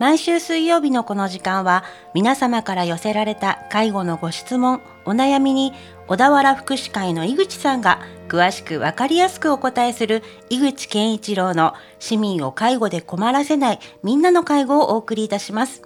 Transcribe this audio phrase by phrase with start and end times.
[0.00, 1.84] 毎週水曜日のこの時間は
[2.14, 5.74] 皆様から寄せられた介護のご質問、お悩みに
[6.06, 15.82] 小田原福祉会の井口さんが詳しくわかりやすくお答えする井口健一郎の市民を介護で困らせないみんなの介護をお送りいたします。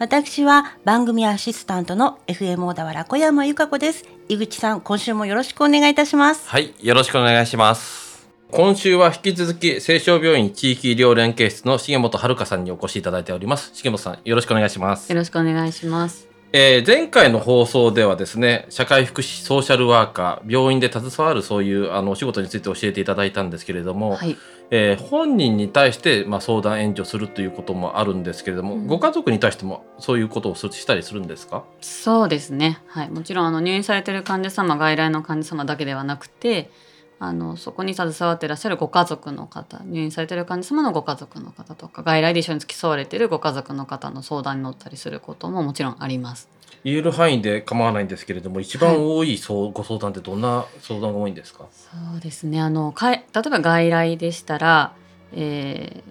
[0.00, 4.04] 私は番組アシスタントの FM 小田原小山由香子です。
[4.28, 6.48] 井口さん、今週もよろしくお願いいたします。
[6.48, 8.05] はい、よろしくお願いします。
[8.52, 13.72] 今週は引き続き、青少病院地域医療連携室の重本遥さんにお越しいただいております。
[13.74, 15.10] 重本さん、よろしくお願いします。
[15.10, 16.28] よろしくお願いします。
[16.52, 24.36] えー、前回の放送ではですね、社会福祉ソーシャルワーカー、病院で携わるそういうあのお仕事について教えていただいたんですけれども、はい、
[24.70, 31.64] えー、本人に対して、まあ、相談援助するということもあるんですけれども、うん、ご家族に対してもそういうことをしたりするんですか？
[31.80, 36.70] そうですね、はい、もちろんあの入院されている患者様外来の患者様だけではなくて
[37.18, 46.48] あのそこに携わっていらっしゃるご家族の方入院されている患者様のご家族の方とか外来で一緒に付き添われているご家族の方の相談に乗ったりすることももちろんあります。
[46.84, 51.66] 言える範囲で構わないんですけれども一番多い、はい、ご相談ってどんな相談が多いんですか？
[51.72, 52.60] そうですね。
[52.60, 54.94] あのか例えば外来でしたら、
[55.32, 56.10] えー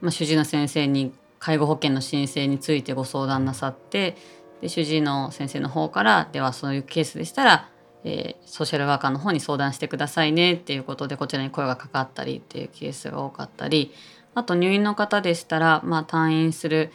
[0.00, 4.16] まあ、主治医の先生に介護保険の申請についてご相談なさって
[4.62, 7.68] で主治医の先生の方からではそういうケースでしたら
[8.04, 13.92] えー、ソーシャルワーカーの方に相談してくださいねっていうことでこちらに声がかかったりっていうケースが多かったり
[14.34, 16.92] あと入院の方でしたら、まあ、退院する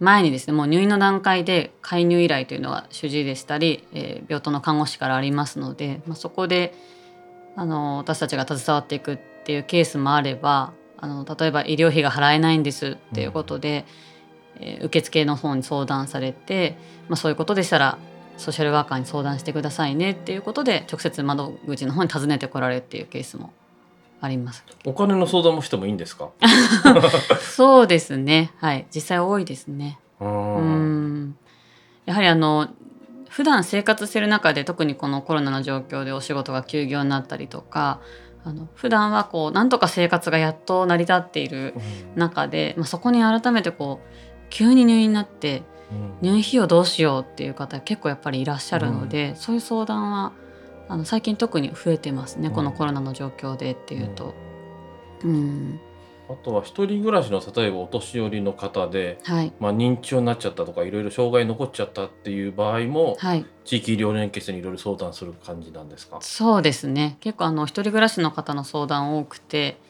[0.00, 6.72] 前にですねもう入院の段階で介入依頼というのが主治医でしたり、えー、病棟の看護師からありますので、まあ、そこで
[7.56, 13.84] あの私たちが携わっていくっていうケースもあればあの例えば医療費が払えないんですっていうことで、
[14.60, 16.76] うん、えー、受付の方に相談されて、
[17.08, 17.98] まあ、そういうことでしたら
[18.38, 23.52] ソーシャルワーカーに相談してくださいねっていうことで直接窓口の方に訪ねてこられるっていうケースも
[24.20, 24.64] あります。
[24.86, 26.30] お金の相談もしてもいいんですか？
[27.40, 28.52] そうですね。
[28.56, 29.98] はい、実際多いですね。
[30.20, 31.36] うん
[32.06, 32.68] やはりあの
[33.28, 38.00] 普段生活してる中で特にこのコロナの状況でお仕事が休業になったりとか。
[38.44, 41.74] あの普段はこうなんとか生活がやっと成り立っている
[42.14, 44.06] 中で、まあ、そこに改めてこう
[44.48, 45.64] 急に入院になって
[46.20, 50.32] 入院費用どうしようっていう方結構やっぱりいらっしゃるので、うん、そういう相談は
[50.88, 54.34] あの最近特に増えてますね、うん、このコロナの状況でっていうと。
[55.24, 55.80] うん、
[56.28, 66.18] あとは一人暮らしの例えばお年寄りの方で、はい、まあ、認知症になっちゃったとかいろいろ障害残っちゃったっていう場合も、はい、地域医療連携室にいろいろ相談する感じなんですか？
[66.20, 67.16] そうですね。
[67.18, 69.80] 結構あの一人暮らしの方の相談多くて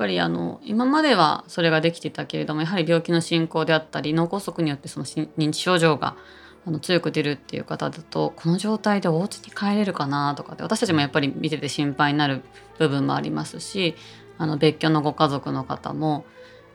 [0.00, 6.16] ぱりあの今まではそれができてたけれどもやはり病気の進行であったり脳梗塞によってその認知症状が
[6.64, 12.40] あの強く出るっていう方だとこの状態でお家に帰れるかなとかって私たちもやっぱり見てて心配になる
[12.78, 13.94] 部分もありますし
[14.38, 16.24] あの別居のご家族の方も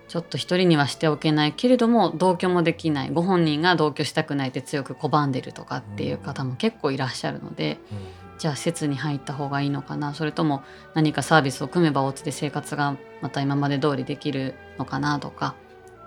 [0.07, 7.79] ちょっと一人にはしておけないけれども同居もできないご本人が同居したくないって強く拒んでるとかっていう方も結構いらっしゃるので。
[7.91, 10.13] うんじゃあ施設に入った方がいいのかな？
[10.13, 10.63] それとも
[10.93, 15.55] 何かサービスを組めばお家で生活がまた今まで通りできるのかなとか？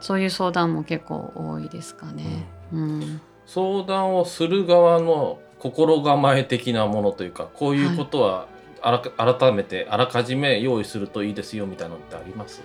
[0.00, 2.46] そういう相談も結構多いですかね。
[2.72, 8.46] うん、うん、相談をする側の心構え的なものというかこういうことは
[8.80, 12.62] あら、はい、改めてあらかじめ用意するといいですよみたいなのってあります？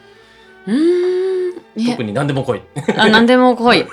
[0.68, 1.54] うん。
[1.90, 2.62] 特に何でも来い。
[2.98, 3.86] あ何でも来い。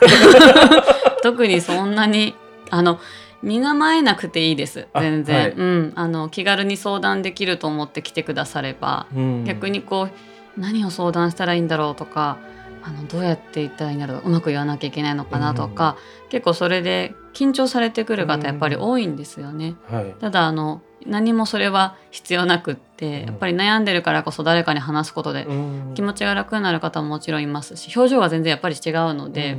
[1.23, 2.35] 特にそんなに
[2.71, 2.99] あの
[3.43, 4.87] 身構えなくていいです。
[4.95, 10.09] 全然、はい、うん、あの気軽に相談できると思って来てくだされば、うん、逆にこ
[10.57, 12.39] う何を相談したらいいんだろうとか
[12.83, 19.77] あのどうやって言ったらいいんだろううまく言わなきゃいけないのかなとか、うん、結構それで緊張されてくる方やっぱり多いんですよね。
[19.89, 25.47] はい、ただあの何もそれは必要なくってやっぱり悩んでるからこそ誰かに話すことで
[25.95, 29.57] 気持ちが楽になる方ももちろんいますし表情が全然やっぱり違うので、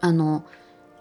[0.00, 0.44] あの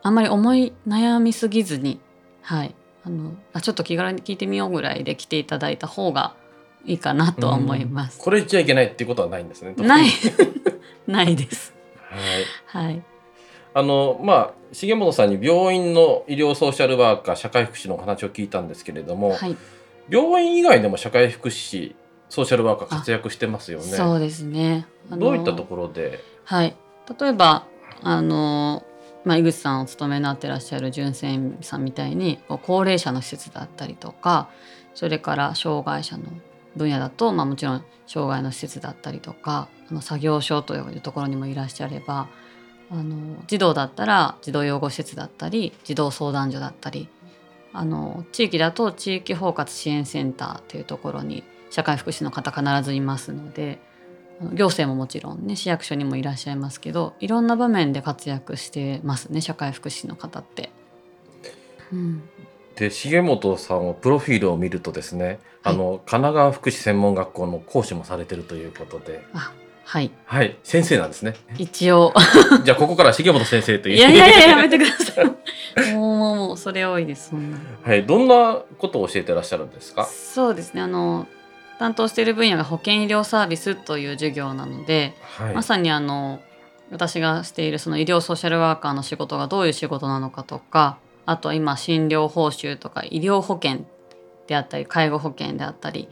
[0.03, 2.00] あんまり思い悩みすぎずに、
[2.41, 6.35] はい、あのあちょっと気軽に聞いてみようぐらいで来ていただいた方が
[6.85, 8.19] いいかなとは思います。
[8.19, 9.74] これ言っちゃいけないっていうことはないんですね。
[9.78, 10.08] ない
[11.08, 11.73] ないです。
[12.70, 12.85] はい。
[12.85, 13.03] はい。
[13.73, 19.55] あのまあ重本さんに病院の医療ソーシャルワーカー社会福祉の話を聞いたんですけれども、はい、
[20.09, 21.93] 病院以外でも社会福祉
[22.29, 23.85] ソーシャルワーカー活躍してますよね。
[23.85, 24.88] そうですね。
[25.09, 26.20] どういったところで？
[26.46, 26.76] はい。
[27.20, 27.66] 例えば
[28.02, 28.84] あの
[29.28, 34.50] まあ、井口さんお勤めになってらっしゃる純正さんみたいに高齢者の施設だったりとか
[34.96, 36.24] それから障害者の
[36.78, 42.29] 分野だと、まあ、もちろん障害の施設だったりとかあの作業所というところにもいらっしゃれば
[42.90, 47.09] あの児童だったら児童養護施設だったり児童相談所だったり
[47.74, 53.79] あの地域だと地域包括支援センターというところに社会福祉の方必ずいますので
[54.53, 60.69] 行政ももちろんね市役所にもいらっしゃいますけどいろんな場面で活躍してますね社会福祉の方って。
[61.91, 62.22] うん、
[62.75, 69.23] で重本さんのプロフィールを見るとですね、はい、あの神奈川福祉専門学校の講師もされてるということで。
[69.34, 69.53] あ
[69.87, 70.11] はい。
[70.25, 71.33] はい、先生なんですね。
[71.57, 72.13] 一応。
[72.66, 73.95] じゃあここから重本先生という。
[73.95, 75.25] いやいやいややめてください。
[75.95, 77.31] もうもうそれ多いです。
[77.83, 80.03] はい、どんなことを教えてらっしゃるんですか？
[80.03, 80.81] そうですね。
[80.81, 81.25] あの
[81.79, 86.40] 担当している分野が保健医療サービスという授業なので、はい、まさにあの
[86.91, 93.85] 私がしているその医療ソーシャルワーカーの仕事がどういう仕事なのかとか、あと今診療報酬とか医療保険
[94.47, 96.08] であったり介護保険であったり、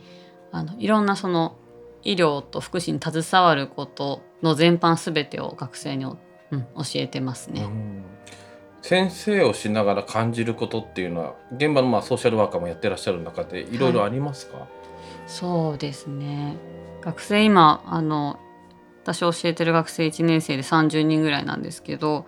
[0.52, 1.56] あのいろんなその
[2.04, 7.68] 医療と福祉に携わることの全般すべてを学生に、うん、教えてますね。
[8.82, 14.68] 先生をしながら感じることっていうのは現場のまあソーシャルワーカーもやってらっしゃる中でいろいろありますか、はい、
[15.28, 16.58] そうですね。
[17.02, 18.40] 学生今あの
[19.04, 22.26] 私教えてる学生1年生で30人ぐらいなんですけど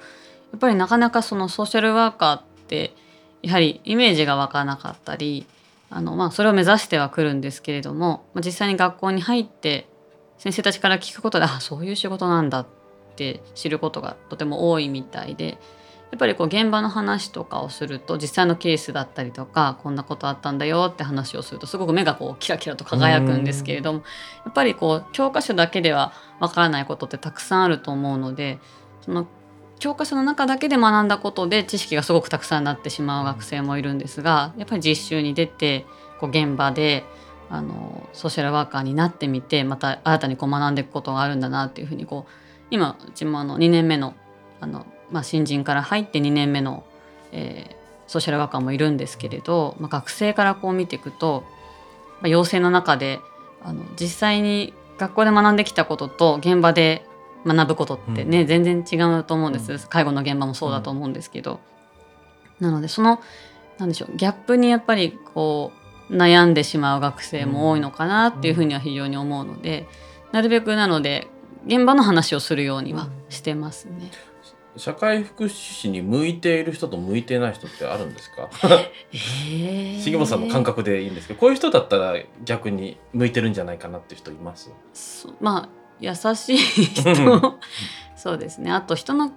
[0.51, 2.94] やっぱりなかなかそのソーシャルワーカーって
[3.41, 5.47] やはりイメージが湧かなかったり
[5.89, 9.88] あの、まあ、それを目指してはくるんですけれども、まあ、実際に学校に入って
[10.38, 12.67] 先生たちから聞くことであそういう仕事なんだっ
[13.15, 15.57] て知ることがとても多いみたいで
[16.12, 24.04] やっぱりこう現場の話とかをすると実際のケースだったりとかこんなことあったんだよって話をするとすごく目がこうキラキラと輝くんですけれども
[24.45, 28.59] やっぱりこう教科書だけではわからないことってたくさんあると思うので
[29.01, 29.27] その
[29.80, 35.86] 教科書の中だけで学んだことで知識がすごくたくさんなってしまう学生もいるんですがやっぱり実習に出て
[36.19, 37.03] こう現場で
[37.50, 42.31] あのソーシャルワーカーになってみてまた新たにこう学んでいくことがあるんだなっていうふうにこう
[42.71, 44.15] 今うちもあの2年目の
[44.60, 46.83] あの、まあ、新人から入って2年目の、
[47.31, 51.44] えー、ソーシャルワーカーもいるんですけれど、まあ、学生からこう見ていくと、
[52.21, 53.19] まあ、養成の中で
[53.63, 57.06] あの実際に学校で学んできたことと現場で
[57.45, 61.60] 学ぶことってね、うん、全然違うと思うんです、うん、介護の現場もそうだと思うんですけど、
[62.60, 63.21] うん、なのでその
[63.77, 65.71] なんでしょうギャップにやっぱりこ
[66.10, 69.86] う悩んでしまう学生も多いのかなっていうふうには非常に思うので、
[70.31, 71.27] なるべくなので
[71.65, 74.10] 現場の話をするようにはしてますね。
[74.77, 78.91] 社会福祉士に向いている人と向いてない人ってあるんですか、え。
[79.13, 82.15] ー、重本さんの感覚でいいんですけどこういう人だったら
[82.45, 84.69] 逆に向いてるんじゃないかなって人います？
[85.41, 85.69] まあ
[86.00, 87.59] 優しい人。
[88.15, 88.71] そうですね。
[88.71, 89.31] あと人の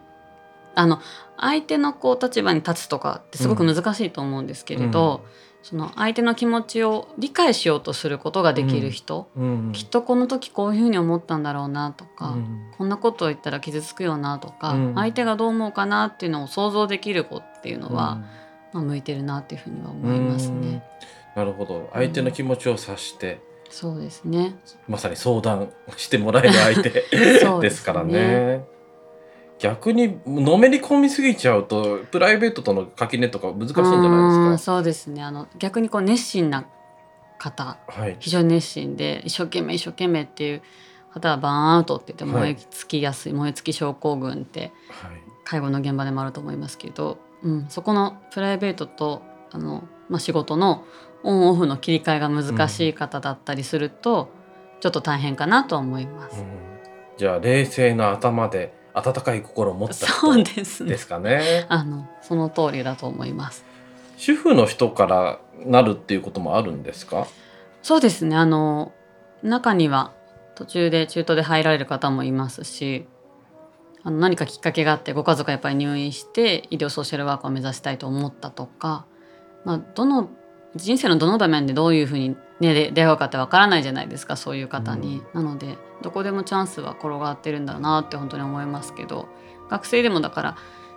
[0.75, 1.01] あの
[1.37, 5.31] 相手のこう立場に立つとかってすごく難しいと思うんですけれど、うん、
[5.63, 9.67] その相手の気持ちを理解しようとすることができる人、うん。
[9.67, 12.37] うん、きっとこの時こういうふうに思ったんだろうなとか、
[12.79, 18.23] こんなことを言ったら傷つくよなとか、相手がどう思うかなっていうのを想像できる子っていうのは、
[18.73, 20.83] まあ、向いてるなっていうふうには思いますね。
[21.37, 21.91] なるほど。
[21.93, 24.57] 相手の気持ちを察して、そうですね。
[24.89, 26.91] まさに相談してもらえる相手
[27.61, 28.65] ですからね。
[29.61, 34.73] 逆にのめり込みすぎちゃうとプライベートとの垣根とか難しいんじゃないですか？
[34.73, 35.23] そうですね。
[35.23, 36.67] あの逆にこう熱心な
[37.39, 40.63] 方、はい、非常に熱心で一生懸命一生懸命っていう
[41.13, 44.73] 方はバーンアウトって言って燃え尽きやすい、はい、燃え尽き症候群って
[45.45, 50.85] 介護の現場でもあると思いますけど、うん、そこのプライベートとあの、まあ、仕事の
[51.23, 54.31] オンオフの切り替えが難しい方だったりすると、
[54.75, 56.41] うん、ちょっと大変かなと思います。
[56.41, 56.47] うん、
[57.19, 60.43] じゃあ冷静な頭で温かい心を持った人
[60.85, 61.39] ですかね。
[61.39, 63.65] ねあのその通りだと思います。
[64.17, 67.27] 主婦の人からなるっていうこともあるんですか？
[67.83, 68.37] そうですね。
[68.37, 68.93] あの
[69.43, 70.13] 中には
[70.55, 73.07] 途中で中途で入られる方もいますし、
[74.03, 79.07] あの何かきっかけがあってご家族がやっぱり入院して医療ソーシャルワークを目指したいと思ったとか、
[79.65, 80.29] まあどの
[80.77, 85.23] 人生のどの場面でどういうふうにね出会うかってわからないじゃないですかそういう方に。
[85.35, 89.29] うん、なのでどこでもチャンスは転がってるんだなって本当に思いますけど
[89.69, 90.57] 学生でもだから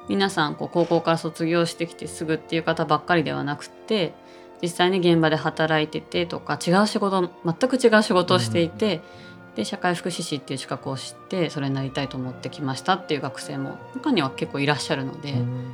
[0.09, 4.13] 皆さんこう高校から卒業してきてすぐっていう方ばっかりではなくて
[4.61, 9.01] 実際に現場で働いててとか違う仕事全く違う仕事をしていて、
[9.49, 15.73] うん、で社会福祉士っていう資格を知ってそれになりたいと思ってきましたっていう学生も中には結構いらっしゃるので、うん、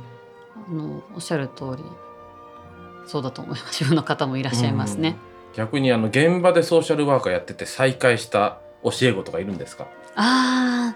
[0.68, 1.84] あのおっしゃる通り
[3.06, 3.74] そうだと思います。
[3.74, 5.10] 主婦の方もいらっしゃいますね。
[5.10, 5.16] うん、
[5.54, 9.86] 逆にあの現場でソーシャルワーカーやってて再開した教え子とかいるんですか？
[10.16, 10.94] あ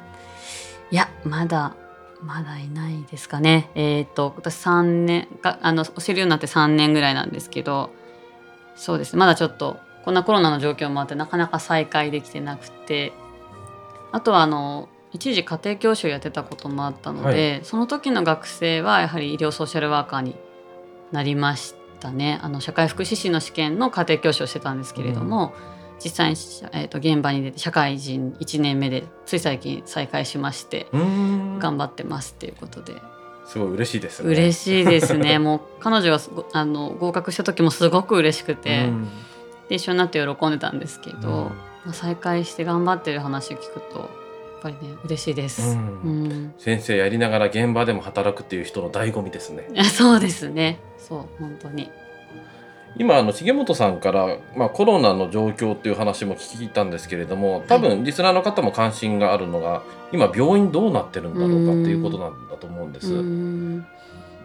[0.91, 1.75] いやまだ
[2.23, 3.71] まだいないですかね。
[3.75, 7.91] えっ、ー、と私3年があの教えるようになって3年ぐらいなんですけど
[8.77, 13.13] そうですまだちょっとこんなコロナの状況もあってなかなか再開できてなくて。
[14.15, 20.37] あとはあの一時家庭教師をやってたこともあったので、はい、その時の学生はやはり医療ソーシャルワーカーに
[21.11, 26.37] なりましたねあの社会福祉士の試験の家庭教師をしてたんですけれども、うん実際に、
[26.73, 33.01] えー、と現場に出て社会人1年目でつい最近再開しまして頑張ってますっていうことで。
[33.47, 34.31] すごい嬉しいですね。
[34.31, 35.39] 嬉しいですね。
[35.41, 36.21] もう彼女が
[36.55, 38.89] あの合格した時もすごく嬉しくて、
[39.69, 41.53] で一緒になって喜んでたんですけど、
[41.85, 44.09] まあ、再会して頑張ってる話を聞くと
[44.65, 49.69] ぱりね嬉しいです、うん、先生やりながら現場でも働くっていう人の醍醐味ですね。
[49.85, 50.79] そうですね。
[50.99, 51.91] そう本当に。
[52.97, 63.13] 今あの重本さんから、まあ、コロナの状況っていう話も聞いたんですけれども多分リスナーの方も関心があるのが、今病院どうなってるんだろうかっていうことなんだと思うんです。
[63.13, 63.85] う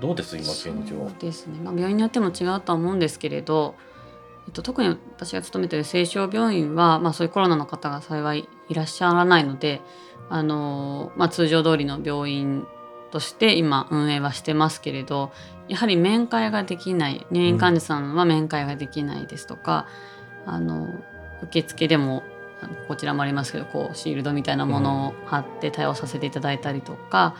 [0.02, 1.12] どうです今現状？
[1.20, 3.76] ですね、まあ、病院によっても違うとは思うんですけれど、
[4.48, 9.82] えっと、特に私が勤めてる青少病院は、まあ、そういうコロナの方が幸いいらっしゃらないので
[10.30, 12.66] あの、まあ、通常通りの病院
[13.12, 15.32] として今運営はしてますけれど
[15.68, 19.88] やはり面会ができない入院患者さんは面会ができないですとか、
[20.46, 20.88] うん、あの
[21.44, 22.24] 受付でも
[22.88, 27.36] こちらもありますけどこうシールドみたいなものを貼って対応させていただいたりとか、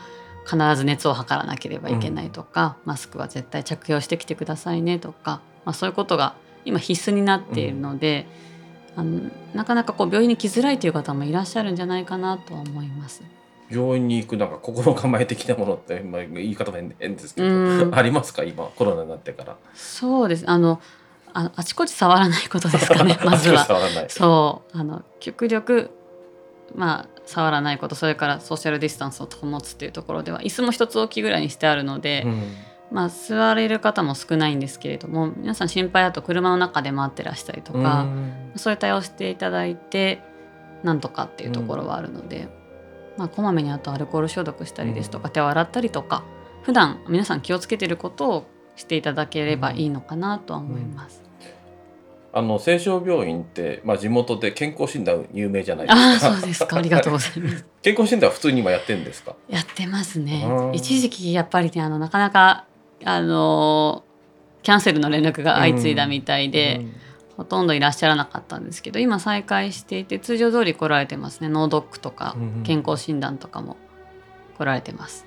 [0.46, 8.26] 必ず熱を測らなければいけないとか、うん、マスクは絶対着用してきてくださいねとか、まあ、そういうことが今必須になっているので、
[8.96, 13.22] うん、あのなかなかこう病院に来づらいという方もいらっしゃるんじゃないかなとは思います。
[13.70, 18.42] 病院に行くなんか心構え的なものって、まあ、言い方変ですけど、ありますか？
[18.42, 19.56] 今コロナになってから。
[19.74, 20.80] そうですあの
[21.32, 23.66] ああちこち触らないことですかね まずは。
[24.08, 25.90] そうあの極力
[26.74, 32.42] まあ触らないことそれからソーシャルディスタンスを保つっていうところでは椅子も一つ置きぐらいにしてあるので、うん、
[32.90, 40.22] まあ座れる方も少ないんですけれども皆さん心配だと車の中で待ってらしたりとか、うん、そういう対応していただいて
[40.82, 42.40] なんとかっていうところはあるので。
[42.40, 42.60] うん
[43.16, 46.24] まあ、こまめにあとアルコール消毒したりですとか、手を洗ったりとか
[46.62, 51.22] 普段皆さん気をつけてることをしていただければいいのかなとは思います。
[52.32, 56.28] あの青少病院って、まあ、地元で健康診断有名じゃないですか。
[56.28, 56.76] あそうですか。
[56.78, 57.66] ありがとうございます。
[57.82, 59.34] 健康診断は普通に今やってんですか？
[59.48, 60.46] やってますね。
[60.72, 62.64] 一時期やっぱりねあのなかなか
[63.04, 64.04] あの
[64.62, 66.76] キャンセルの連絡が相次いだみたいで。
[66.80, 66.84] うん。
[66.86, 67.00] うん
[67.40, 71.48] ほとんどいらっしゃらなかったんですけど今再開していて通常通り来られてますね。
[71.48, 73.78] 脳ドックとか健康診断とかも
[74.58, 75.24] 来られてます。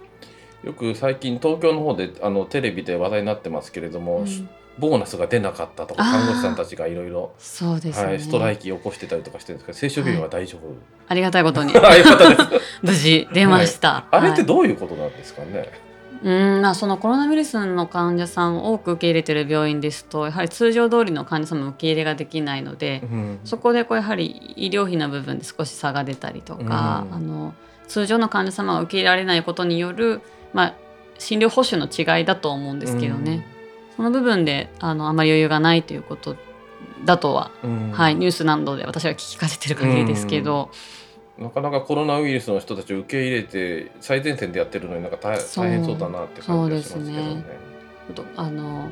[0.63, 10.75] よく最近東京の方であのテレビで話題になってますけれども、うん、ボーナスが出なかったとか看護師さんたちがいろいろストライキ起こしてたりとかしてるんですけど青少病院は大丈夫、はい、
[11.07, 11.73] ありがたいことに。
[12.83, 15.71] 無事出ました、はい、あれってどういうことなんですかね、
[16.21, 27.53] うんまあ、そのコロナウイルスの患者さんを多く受け入れてる病院ですとやはり通常通りの患者さんの受け入れができないので、うん、そこでこうやはり医療費の部分で少し差が出たりとか、うん、あの
[27.87, 30.21] 通常の患者様が受け入れられないことによる、
[30.53, 30.75] まあ、
[31.17, 33.45] 診療報酬の違いだと思うんですけどね、
[33.91, 36.37] うん、その部分であのあまり余裕がないということ
[37.05, 37.51] だとは、
[37.91, 40.71] はい、ニュースなどで私は聞きかせてる限りですけど。
[41.37, 47.35] なかなかコロナウイルスの人たちを受け入れて最前線でやってるのになんか大大変そうだなって感じがしますけどね。
[47.35, 47.43] ね
[48.35, 48.89] あの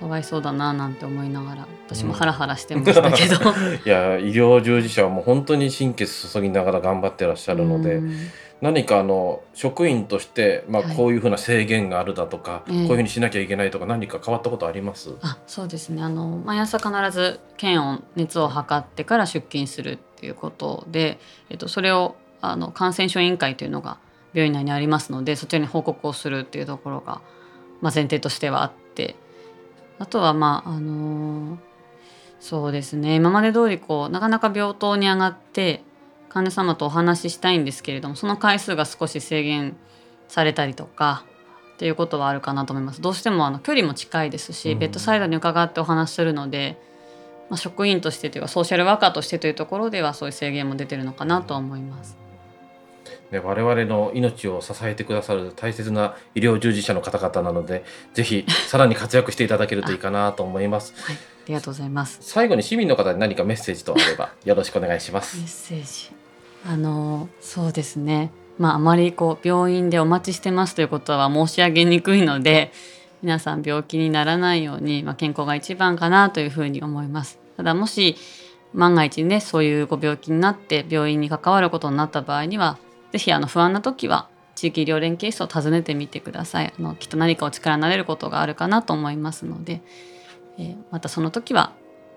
[0.00, 8.00] かわいそうだななんて思いながら私もハラハラしてましたけど、うん、いや医療従事者はもう本当に心血注ぎながら頑張ってらっしゃるので、
[8.60, 16.02] 何かあの職員として、まあ、こういうふうな制限があるだとか、はい、こういうふうにしなきゃいけないとか何か変わったことあります、あそうですね。
[16.02, 21.18] あの毎朝必ず検温熱を測ってから出勤するっていうことで、
[21.50, 23.98] えっと、それをあの感染症委員会というのが
[24.32, 27.20] 病院内にありますのでそちらに報告をするっていうところが、
[27.80, 29.16] まあ、前提としてはあって
[29.98, 31.58] あとはまああのー、
[32.40, 33.14] そうですね。
[33.14, 35.82] 今まで通りこうなかなか病棟に上がって
[36.34, 39.76] 患者様とお話ししたいんですけれどもその回数が少し制限
[40.26, 41.24] されたりとか
[41.74, 46.76] っていうことはあるかなと思いますどうしてもあの距離も近いですし、うん、ベッドサイドに伺ってお話しするので、
[47.50, 52.16] まあ、職員としてというかソーシャルワーカーとしてというところではそういう制限も出てるのかなと思います。
[53.30, 60.94] ね、我々の命を支えてくださる大切な医療従事者の方々なのでぜひさらに活躍していただけるといいかなと思います。
[61.02, 65.36] はい、ありがとうございます最後に市民の方に何かメッセージとあればよろしくお願いします。
[65.38, 66.23] メッセージ
[66.66, 72.72] あのそうですねまああまりこう病院でお待ちしてますということは申し上げにくいので
[73.22, 77.38] 皆さん病気にならないように、まあ、健康が一番かなというふうに思います。
[77.56, 78.16] ただもし
[78.74, 82.78] 万が一ねそういうご病気になって病院に関わることになった場合には
[83.12, 89.80] 是非不安な時は地域医療連携室を訪ねてみてくださいあのきっと何かお力になれることがあるかなと思いますので、
[90.58, 91.72] えー、またその時は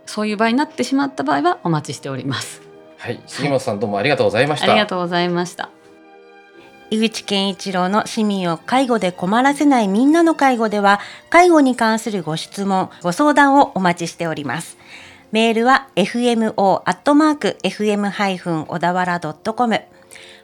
[0.05, 2.66] そういう場合になってしまった場合はお待ちしております。
[2.97, 4.71] はい、杉本さんどうもありがとうございました。
[4.71, 5.69] ありがとうございました。
[6.89, 14.77] 井口健一郎の市民を介護で困らせないみんなの介護では介護に関するご質問ご相談をお待ちしております
[15.33, 16.85] メールは fmo.fm-
[18.65, 19.81] 小田原 .com